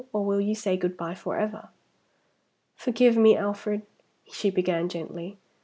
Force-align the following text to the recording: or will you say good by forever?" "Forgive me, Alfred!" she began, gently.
or 0.11 0.25
will 0.25 0.41
you 0.41 0.55
say 0.55 0.75
good 0.75 0.97
by 0.97 1.13
forever?" 1.13 1.69
"Forgive 2.75 3.15
me, 3.15 3.37
Alfred!" 3.37 3.83
she 4.25 4.49
began, 4.49 4.89
gently. 4.89 5.37